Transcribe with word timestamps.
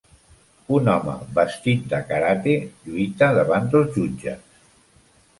Un 0.75 0.87
home 0.93 1.11
vestit 1.33 1.83
de 1.91 1.99
karate 2.11 2.55
lluita 2.85 3.29
davant 3.35 3.67
dos 3.75 3.93
jutges. 3.99 4.41